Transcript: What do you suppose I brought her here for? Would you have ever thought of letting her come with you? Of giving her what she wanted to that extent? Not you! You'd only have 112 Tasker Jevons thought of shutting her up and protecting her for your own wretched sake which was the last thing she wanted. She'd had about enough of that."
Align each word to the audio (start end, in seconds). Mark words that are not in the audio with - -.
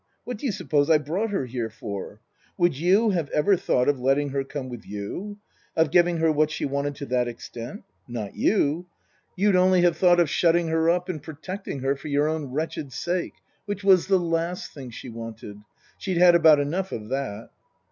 What 0.23 0.37
do 0.39 0.47
you 0.47 0.51
suppose 0.51 0.89
I 0.89 0.97
brought 0.97 1.29
her 1.29 1.45
here 1.45 1.69
for? 1.69 2.21
Would 2.57 2.75
you 2.75 3.11
have 3.11 3.29
ever 3.29 3.55
thought 3.55 3.87
of 3.87 3.99
letting 3.99 4.29
her 4.29 4.43
come 4.43 4.67
with 4.67 4.83
you? 4.83 5.37
Of 5.75 5.91
giving 5.91 6.17
her 6.17 6.31
what 6.31 6.49
she 6.49 6.65
wanted 6.65 6.95
to 6.95 7.05
that 7.05 7.27
extent? 7.27 7.83
Not 8.07 8.35
you! 8.35 8.87
You'd 9.35 9.55
only 9.55 9.81
have 9.83 9.93
112 9.93 9.93
Tasker 9.93 9.99
Jevons 9.99 9.99
thought 9.99 10.19
of 10.19 10.29
shutting 10.55 10.67
her 10.69 10.89
up 10.89 11.07
and 11.07 11.21
protecting 11.21 11.79
her 11.81 11.95
for 11.95 12.07
your 12.07 12.27
own 12.27 12.45
wretched 12.45 12.91
sake 12.91 13.35
which 13.67 13.83
was 13.83 14.07
the 14.07 14.17
last 14.17 14.71
thing 14.73 14.89
she 14.89 15.09
wanted. 15.09 15.61
She'd 15.99 16.17
had 16.17 16.33
about 16.33 16.59
enough 16.59 16.91
of 16.91 17.09
that." 17.09 17.51